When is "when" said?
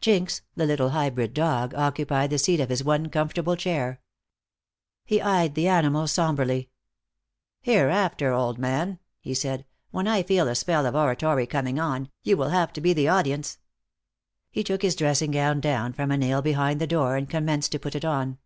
9.90-10.06